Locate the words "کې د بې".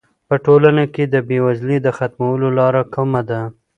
0.93-1.37